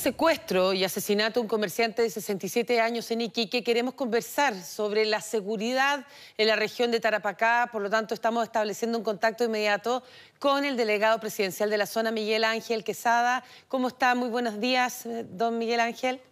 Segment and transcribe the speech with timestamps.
[0.00, 5.20] secuestro y asesinato de un comerciante de 67 años en Iquique, queremos conversar sobre la
[5.20, 6.06] seguridad
[6.38, 7.68] en la región de Tarapacá.
[7.70, 10.02] Por lo tanto, estamos estableciendo un contacto inmediato
[10.38, 13.44] con el delegado presidencial de la zona, Miguel Ángel Quesada.
[13.68, 14.14] ¿Cómo está?
[14.14, 16.22] Muy buenos días, eh, don Miguel Ángel.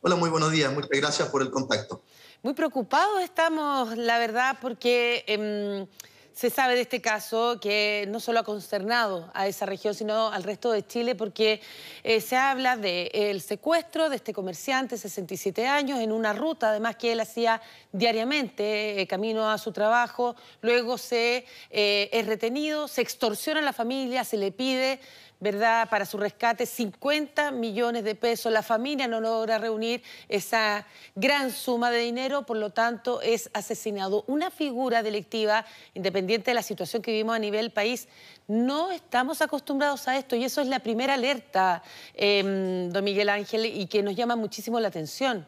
[0.00, 0.72] Hola, muy buenos días.
[0.72, 2.02] Muchas gracias por el contacto.
[2.40, 5.24] Muy preocupados estamos, la verdad, porque...
[5.26, 5.86] Em,
[6.34, 10.42] se sabe de este caso que no solo ha consternado a esa región, sino al
[10.42, 11.60] resto de Chile, porque
[12.02, 17.12] eh, se habla del secuestro de este comerciante, 67 años, en una ruta, además que
[17.12, 17.60] él hacía
[17.92, 23.72] diariamente, eh, camino a su trabajo, luego se eh, es retenido, se extorsiona a la
[23.72, 25.00] familia, se le pide
[25.40, 25.88] ¿verdad?
[25.88, 28.52] Para su rescate, 50 millones de pesos.
[28.52, 34.24] La familia no logra reunir esa gran suma de dinero, por lo tanto es asesinado.
[34.26, 38.06] Una figura delictiva, independiente de la situación que vivimos a nivel país,
[38.48, 41.82] no estamos acostumbrados a esto y eso es la primera alerta,
[42.14, 45.46] em, don Miguel Ángel, y que nos llama muchísimo la atención.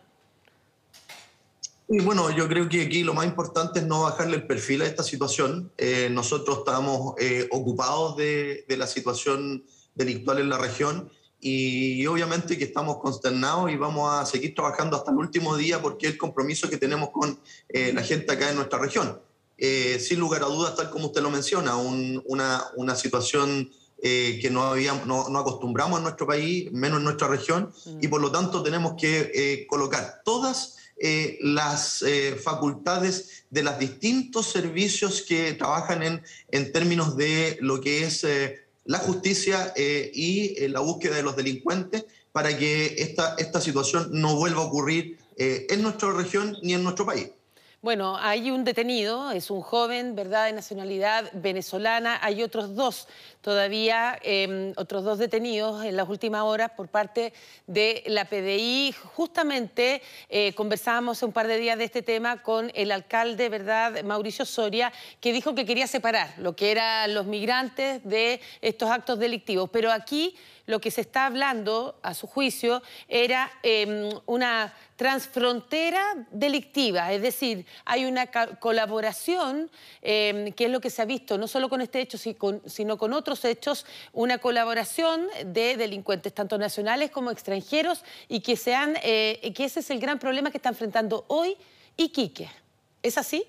[1.88, 5.02] Bueno, yo creo que aquí lo más importante es no bajarle el perfil a esta
[5.02, 5.70] situación.
[5.76, 11.10] Eh, nosotros estamos eh, ocupados de la situación delictual en la región
[11.44, 16.06] y obviamente que estamos consternados y vamos a seguir trabajando hasta el último día porque
[16.06, 17.36] es el compromiso que tenemos con
[17.68, 19.20] eh, la gente acá en nuestra región.
[19.58, 24.50] Eh, sin lugar a dudas, tal como usted lo menciona, una, una, situación eh, que
[24.50, 28.30] no, habíamos, no, no, acostumbramos en nuestro país, menos en nuestra región, y por lo
[28.30, 30.76] tanto tenemos que colocar todas
[31.40, 32.04] las
[32.42, 38.24] facultades de los distintos servicios que trabajan en, en términos de lo que es
[38.84, 44.08] la justicia eh, y eh, la búsqueda de los delincuentes para que esta, esta situación
[44.12, 47.30] no vuelva a ocurrir eh, en nuestra región ni en nuestro país.
[47.82, 52.16] Bueno, hay un detenido, es un joven, ¿verdad?, de nacionalidad venezolana.
[52.22, 53.08] Hay otros dos
[53.40, 57.32] todavía, em, otros dos detenidos en las últimas horas por parte
[57.66, 58.94] de la PDI.
[59.16, 64.44] Justamente eh, conversábamos un par de días de este tema con el alcalde, ¿verdad?, Mauricio
[64.44, 69.68] Soria, que dijo que quería separar lo que eran los migrantes de estos actos delictivos.
[69.72, 70.36] Pero aquí
[70.66, 77.66] lo que se está hablando, a su juicio, era em, una transfrontera delictiva, es decir,
[77.84, 78.28] hay una
[78.60, 79.70] colaboración,
[80.00, 83.12] em, que es lo que se ha visto, no solo con este hecho, sino con
[83.12, 89.64] otros hechos, una colaboración de delincuentes, tanto nacionales como extranjeros, y que, sean, eh, que
[89.64, 91.56] ese es el gran problema que está enfrentando hoy
[91.96, 92.48] Iquique.
[93.02, 93.44] ¿Es así?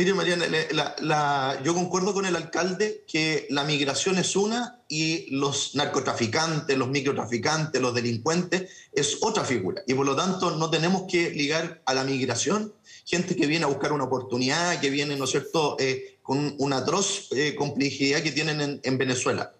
[0.00, 6.78] Mire, Mariana, yo concuerdo con el alcalde que la migración es una y los narcotraficantes,
[6.78, 9.82] los microtraficantes, los delincuentes es otra figura.
[9.86, 12.72] Y por lo tanto no tenemos que ligar a la migración
[13.04, 16.78] gente que viene a buscar una oportunidad, que viene, ¿no es cierto?, eh, con una
[16.78, 19.52] atroz eh, complejidad que tienen en, Venezuela.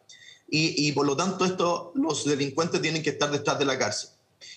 [0.49, 4.09] Y, por lo tanto esto, los delincuentes tienen que estar detrás de la cárcel.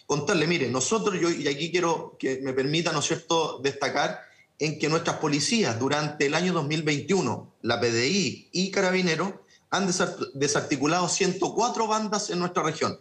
[0.06, 4.32] Contarle, mire, nosotros, yo, y aquí quiero que me permita, ¿no es cierto?, destacar
[4.64, 9.34] en que nuestras policías durante el año 2021, la PDI y Carabineros,
[9.70, 9.92] han
[10.36, 12.98] desarticulado 104 bandas en nuestra región.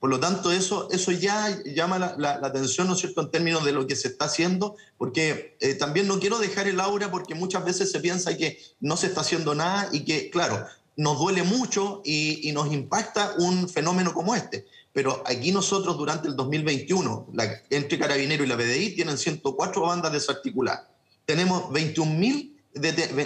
[0.00, 3.72] Por lo tanto, eso, eso ya llama la, atención, ¿no es cierto?, en términos de
[3.72, 7.62] lo que se está haciendo, porque eh, también no quiero dejar el aura porque muchas
[7.62, 10.64] veces se piensa que no se está haciendo nada y que, claro,
[10.96, 14.66] nos duele mucho y, nos impacta un fenómeno como este.
[14.94, 20.10] Pero aquí nosotros durante el 2021, la, entre Carabineros y la PDI, tienen 104 bandas
[20.10, 20.91] desarticuladas
[21.24, 22.12] tenemos 21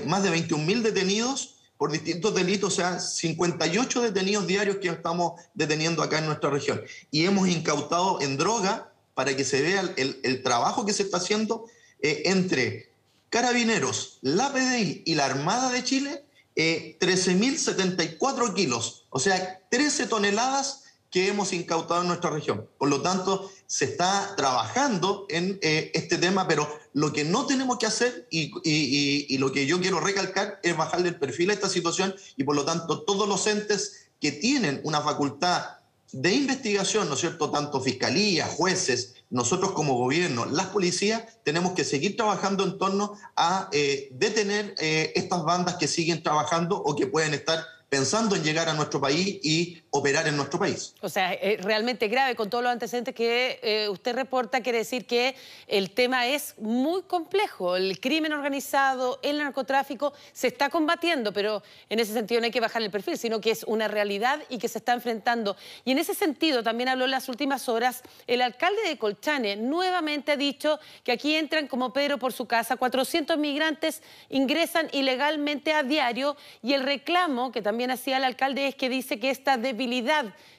[0.07, 6.03] más de 21.000 detenidos por distintos delitos, o sea, 58 detenidos diarios que estamos deteniendo
[6.03, 6.83] acá en nuestra región.
[7.11, 11.67] Y hemos incautado en droga para que se vea el, trabajo que se está haciendo
[12.01, 12.91] eh, entre
[13.31, 16.25] carabineros, la PDI y la Armada de Chile,
[16.55, 20.85] eh, 13.074 kilos, o sea, 13 toneladas
[21.21, 22.69] hemos incautado en nuestra región.
[22.79, 27.79] Por lo tanto, se está trabajando en eh, este tema, pero lo que no tenemos
[27.79, 31.69] que hacer y, y, lo que yo quiero recalcar es bajarle el perfil a esta
[31.69, 35.77] situación y por lo tanto todos los entes que tienen una facultad
[36.13, 37.51] de investigación, ¿no es cierto?
[37.51, 43.69] Tanto fiscalía, jueces, nosotros como gobierno, las policías, tenemos que seguir trabajando en torno a
[43.73, 48.69] eh, detener eh, estas bandas que siguen trabajando o que pueden estar pensando en llegar
[48.69, 50.95] a nuestro país y operar en nuestro país.
[51.01, 55.07] O sea, es realmente grave con todos los antecedentes que eh, usted reporta, quiere decir
[55.07, 55.35] que
[55.67, 57.77] el tema es muy complejo.
[57.77, 62.61] El crimen organizado, el narcotráfico se está combatiendo, pero en ese sentido no hay que
[62.61, 65.57] bajar el perfil, sino que es una realidad y que se está enfrentando.
[65.85, 70.33] Y en ese sentido también habló en las últimas horas el alcalde de Colchane, nuevamente
[70.33, 75.83] ha dicho que aquí entran como Pedro por su casa, 400 migrantes ingresan ilegalmente a
[75.83, 79.86] diario y el reclamo que también hacía el alcalde es que dice que esta debilidad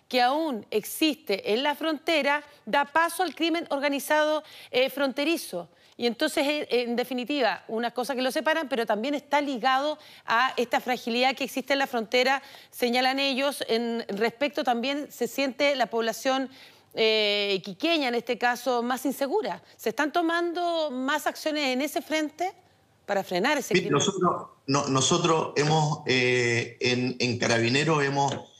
[0.08, 5.70] que aún existe en la frontera da paso al crimen organizado eh, fronterizo.
[5.98, 10.54] Y entonces, eh, en definitiva, una cosa que lo separan, pero también está ligado a
[10.56, 13.64] esta fragilidad que existe en la frontera, señalan ellos.
[13.68, 16.50] En respecto también se siente la población
[16.94, 19.62] eh, quiqueña, en este caso, más insegura.
[19.76, 22.54] ¿Se están tomando más acciones en ese frente
[23.08, 23.94] para frenar ese crimen?
[23.94, 28.57] Nosotros, nosotros hemos, eh, en, en Carabineros, hemos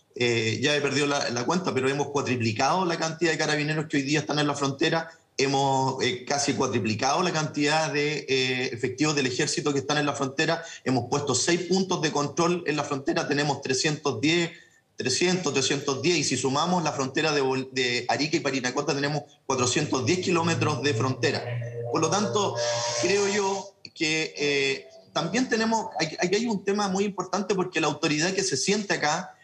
[0.62, 4.20] ya he perdido la, cuenta, pero hemos cuatriplicado la cantidad de carabineros que hoy día
[4.20, 5.10] están en la frontera.
[5.38, 10.14] Hemos eh, casi cuatriplicado la cantidad de eh, efectivos del ejército que están en la
[10.14, 14.50] frontera, hemos puesto seis puntos de control en la frontera, tenemos 310,
[14.96, 20.96] 300, 310, y si sumamos la frontera de, Arica y Parinacota, tenemos 410 kilómetros de
[20.96, 21.46] frontera.
[21.92, 22.56] Por lo tanto,
[23.04, 28.34] creo yo que eh, también tenemos, aquí hay un tema muy importante porque la autoridad
[28.34, 29.37] que se siente acá,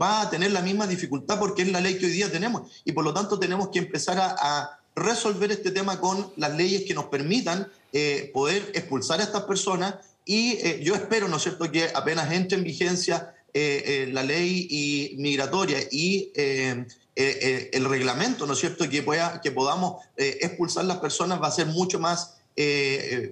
[0.00, 2.92] va a tener la misma dificultad porque es la ley que hoy día tenemos y
[2.92, 7.06] por lo tanto tenemos que empezar a resolver este tema con las leyes que nos
[7.06, 9.94] permitan eh, poder expulsar a estas personas
[10.24, 15.16] y eh, yo espero, ¿no es cierto?, que apenas entre en vigencia eh, la ley
[15.18, 21.48] migratoria y el reglamento, ¿no es cierto?, que, pueda, que podamos expulsar las personas va
[21.48, 22.37] a ser mucho más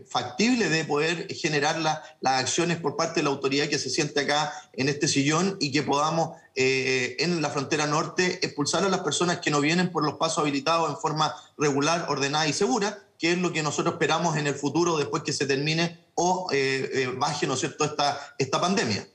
[0.08, 4.52] factible de poder generar las acciones por parte de la autoridad que se siente acá
[4.74, 9.40] en este sillón y que podamos eh, en la frontera norte expulsar a las personas
[9.40, 13.38] que no vienen por los pasos habilitados en forma regular, ordenada y segura, que es
[13.38, 17.46] lo que nosotros esperamos en el futuro después que se termine o eh, eh, baje,
[17.46, 19.06] ¿no es cierto?, esta, esta pandemia.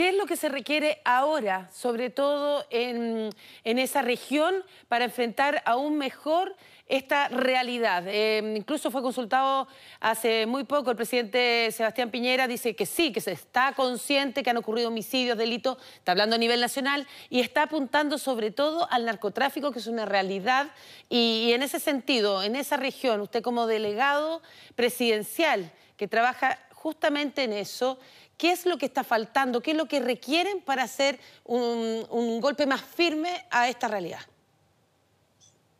[0.00, 3.28] ¿Qué es lo que se requiere ahora, sobre todo en,
[3.64, 4.54] en esa región,
[4.88, 6.56] para enfrentar aún mejor
[6.90, 8.04] esta realidad.
[8.08, 9.68] Eh, incluso fue consultado
[10.00, 14.48] hace muy poco el presidente Sebastián Piñera, dice que sí, que se está consciente que
[14.48, 19.04] han ocurrido homicidios, delitos, está hablando a nivel nacional y está apuntando sobre todo al
[19.04, 20.68] narcotráfico, que es una realidad.
[21.10, 24.40] Y, en ese sentido, en esa región, usted como delegado
[24.76, 27.98] presidencial que trabaja justamente en eso,
[28.40, 29.60] ¿Qué es lo que está faltando?
[29.60, 34.20] ¿Qué es lo que requieren para hacer un golpe más firme a esta realidad?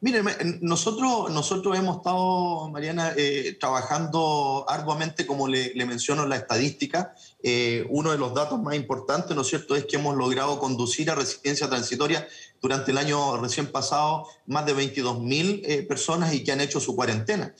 [0.02, 0.22] Mire,
[0.62, 7.14] nosotros, nosotros hemos estado, Mariana, eh, trabajando arduamente, como le, menciono en la estadística.
[7.42, 11.10] Eh, uno de los datos más importantes, ¿no es cierto?, es que hemos logrado conducir
[11.10, 12.28] a resistencia transitoria
[12.60, 16.80] durante el año recién pasado más de 22 mil eh, personas y que han hecho
[16.80, 17.54] su cuarentena.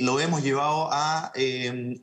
[0.00, 1.32] lo hemos llevado a,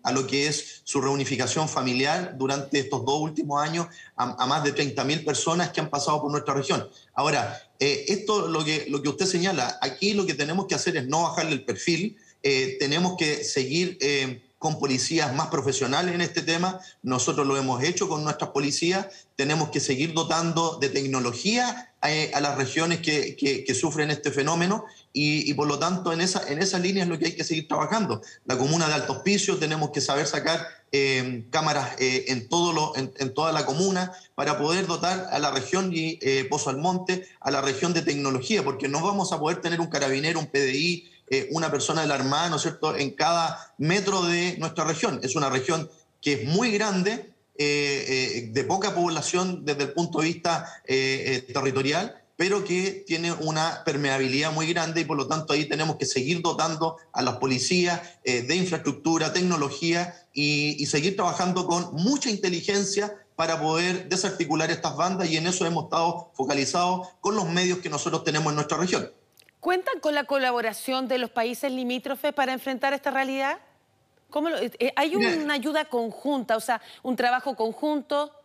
[0.04, 4.64] a, lo que es su reunificación familiar durante estos dos últimos años a, a más
[4.64, 6.90] de 30 mil personas que han pasado por nuestra región.
[7.14, 10.98] Ahora, eh, esto, lo que, lo que usted señala, aquí lo que tenemos que hacer
[10.98, 16.22] es no bajarle el perfil, eh, tenemos que seguir eh, con policías más profesionales en
[16.22, 21.96] este tema, nosotros lo hemos hecho con nuestras policías, tenemos que seguir dotando de tecnología
[22.00, 26.60] a, las regiones que, que, sufren este fenómeno y, por lo tanto en esa, en
[26.60, 28.22] esa línea es lo que hay que seguir trabajando.
[28.46, 32.94] La comuna de Alto Hospicio tenemos que saber sacar eh, cámaras eh, en, todo lo,
[32.96, 37.50] en, toda la comuna para poder dotar a la región y eh, Pozo Almonte, a
[37.50, 41.11] la región de tecnología, porque no vamos a poder tener un carabinero, un PDI,
[41.52, 45.20] una persona de la Armada, ¿no es cierto?, en cada metro de nuestra región.
[45.24, 45.90] Es una región
[46.22, 53.04] que es muy grande, de poca población desde el punto de vista territorial, pero que
[53.06, 57.22] tiene una permeabilidad muy grande y por lo tanto ahí tenemos que seguir dotando a
[57.22, 64.72] las policías eh, de infraestructura, tecnología y, seguir trabajando con mucha inteligencia para poder desarticular
[64.72, 68.56] estas bandas y en eso hemos estado focalizados con los medios que nosotros tenemos en
[68.56, 69.12] nuestra región.
[69.62, 73.60] ¿Cuentan con la colaboración de los países limítrofes para enfrentar esta realidad?
[74.32, 78.36] ¿Cómo eh, ¿Hay una ayuda conjunta, o sea, un trabajo conjunto?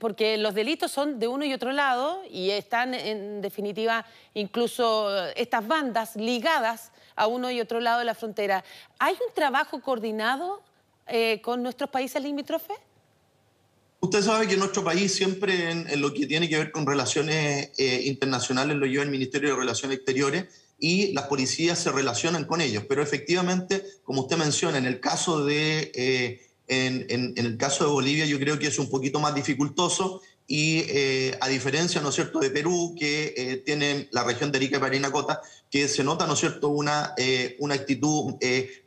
[0.00, 4.04] porque los delitos son de uno y otro lado y están en definitiva
[4.34, 8.64] incluso eh, estas bandas ligadas a uno y otro lado de la frontera.
[8.98, 10.60] ¿Hay un trabajo coordinado
[11.06, 12.76] eh, con nuestros países limítrofes?
[14.00, 18.02] Usted sabe que nuestro país siempre en, lo que tiene que ver con relaciones eh,
[18.06, 20.46] internacionales lo lleva el Ministerio de Relaciones Exteriores
[20.78, 22.84] y las policías se relacionan con ellos.
[22.88, 26.40] Pero efectivamente, como usted menciona, en el caso de
[26.70, 31.38] en, el caso de Bolivia yo creo que es un poquito más dificultoso y eh,
[31.40, 34.80] a diferencia, ¿no es cierto?, de Perú, que eh, tiene la región de Arica y
[34.80, 35.40] Parinacota,
[35.70, 38.34] que se nota, ¿no es cierto?, una, eh, una actitud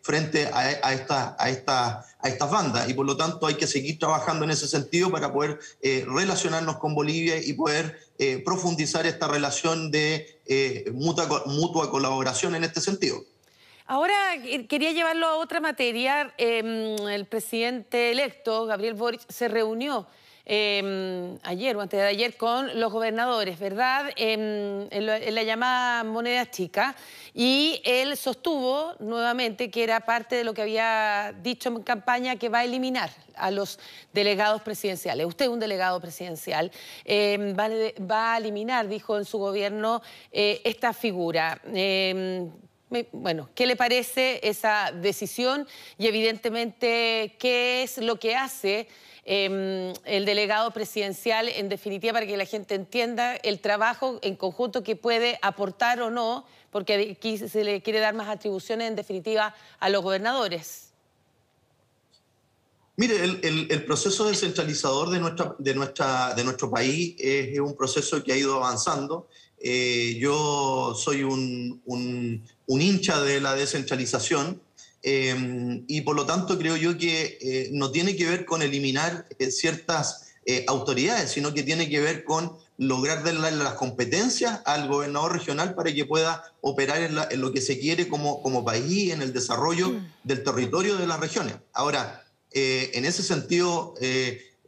[0.02, 0.94] frente a, a, a,
[1.50, 2.90] esta, a estas bandas.
[2.90, 6.96] Y por lo tanto hay que seguir trabajando en ese sentido para poder relacionarnos con
[6.96, 7.98] Bolivia y poder
[8.44, 10.42] profundizar esta relación de
[10.94, 13.24] mutua, mutua colaboración en este sentido.
[13.86, 14.16] Ahora
[14.68, 16.34] quería llevarlo a otra materia.
[16.38, 20.08] Em, el presidente electo, Gabriel Boric, se reunió
[20.46, 24.12] em, ayer o antes de ayer con los gobernadores, ¿verdad?
[24.16, 26.96] Em, en, la llamada moneda chica.
[27.34, 32.50] Y él sostuvo nuevamente que era parte de lo que había dicho en campaña que
[32.50, 33.80] va a eliminar a los
[34.14, 35.26] delegados presidenciales.
[35.26, 36.72] Usted es un delegado presidencial.
[37.06, 41.62] Em, va, a eliminar, dijo en su gobierno, eh, esta figura
[43.12, 48.88] bueno, ¿qué le parece esa decisión y evidentemente qué es lo que hace
[49.26, 54.84] em, el delegado presidencial en definitiva para que la gente entienda el trabajo en conjunto
[54.84, 59.56] que puede aportar o no, porque aquí se le quiere dar más atribuciones en definitiva
[59.80, 60.90] a los gobernadores?
[62.96, 68.34] Mire, el, proceso descentralizador de, nuestra, de, nuestra, de nuestro país es un proceso que
[68.34, 69.28] ha ido avanzando
[69.66, 74.62] eh, yo soy un, hincha de la descentralización
[75.04, 79.28] eh, y por lo tanto creo yo que eh, no tiene que ver con eliminar
[79.50, 80.30] ciertas
[80.68, 85.94] autoridades, sino que tiene que ver con lograr darle las competencias al gobernador regional para
[85.94, 90.12] que pueda operar en, lo que se quiere como, como país, en el desarrollo mm.
[90.26, 91.56] del territorio de las regiones.
[91.72, 93.94] Ahora, en ese sentido,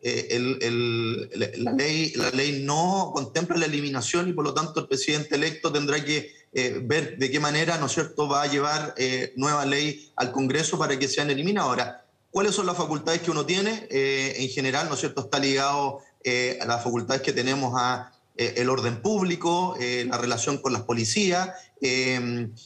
[0.07, 5.33] eh, la, ley, la ley no contempla la eliminación y por lo tanto el presidente
[5.33, 9.33] electo tendrá que eh, ver de qué manera, ¿no es cierto?, va a llevar eh,
[9.35, 11.67] nueva ley al Congreso para que sean eliminadas.
[11.67, 13.87] Ahora, ¿cuáles son las facultades que uno tiene?
[13.89, 19.01] en general, ¿no es cierto?, está ligado a las facultades que tenemos a el orden
[19.01, 21.49] público, la relación con las policías,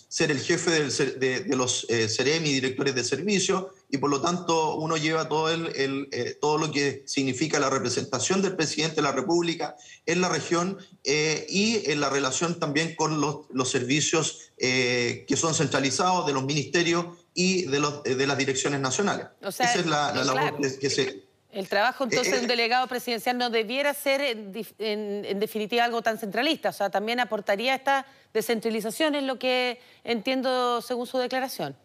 [0.08, 4.98] ser el jefe de, de, los CEREMI, directores de servicio, y por lo tanto uno
[4.98, 9.76] lleva todo, el, eh, todo lo que significa la representación del presidente de la República
[10.06, 15.36] en la región eh, y en la relación también con los, los servicios eh, que
[15.36, 19.28] son centralizados de los ministerios y de, los, de las direcciones nacionales.
[19.42, 21.29] Esa es la, labor que, se...
[21.52, 26.20] El trabajo entonces de un delegado presidencial no debiera ser en, en, definitiva algo tan
[26.20, 31.76] centralista, o sea, también aportaría esta descentralización, es lo que entiendo según su declaración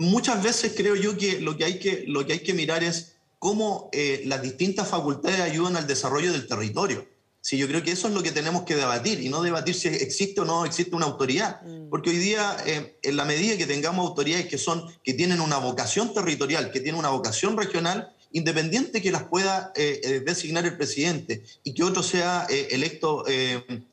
[0.00, 3.16] muchas veces creo yo que lo que hay que, lo que, hay que mirar es
[3.38, 7.06] cómo eh, las distintas facultades ayudan al desarrollo del territorio.
[7.42, 9.88] Sí, yo creo que eso es lo que tenemos que debatir y no debatir si
[9.88, 11.88] existe o no existe una autoridad, mm.
[11.88, 15.58] porque hoy día, eh, en la medida que tengamos autoridades que son que tienen una
[15.58, 21.42] vocación territorial, que tienen una vocación regional, independiente que las pueda eh, designar el presidente
[21.64, 23.24] y que otro sea electo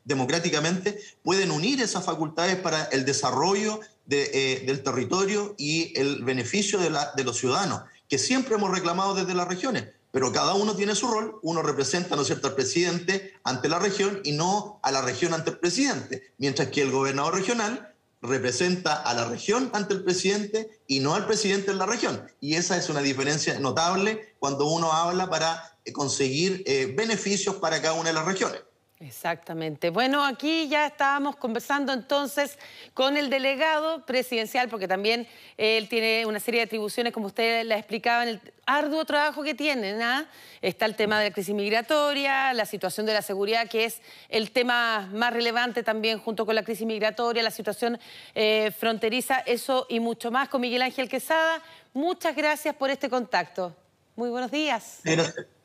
[0.04, 3.80] democráticamente, pueden unir esas facultades para el desarrollo
[4.10, 9.46] eh, del territorio y el beneficio de los ciudadanos, que siempre hemos reclamado desde las
[9.46, 9.88] regiones.
[10.12, 13.78] Pero cada uno tiene su rol, uno representa, ¿no es cierto?, al presidente ante la
[13.78, 17.87] región y no a la región ante el presidente, mientras que el gobernador regional
[18.20, 22.26] representa a la región ante el presidente y no al presidente en la región.
[22.40, 27.94] Y esa es una diferencia notable cuando uno habla para conseguir eh, beneficios para cada
[27.94, 28.62] una de las regiones.
[29.00, 29.90] Exactamente.
[29.90, 32.58] Bueno, aquí ya estábamos conversando entonces
[32.94, 37.78] con el delegado presidencial, porque también él tiene una serie de atribuciones, como usted la
[37.78, 40.02] explicaba, en el arduo trabajo que tiene.
[40.02, 40.26] ¿ah?
[40.62, 44.50] Está el tema de la crisis migratoria, la situación de la seguridad, que es el
[44.50, 48.00] tema más relevante también junto con la crisis migratoria, la situación
[48.34, 51.62] eh, fronteriza, eso y mucho más con Miguel Ángel Quesada.
[51.94, 53.76] Muchas gracias por este contacto.
[54.16, 54.98] Muy buenos días.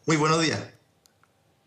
[0.06, 0.83] Muy buenos días.